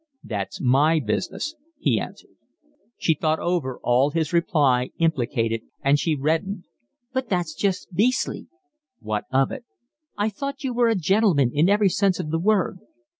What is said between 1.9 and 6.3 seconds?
answered. She thought over all his reply implicated, and she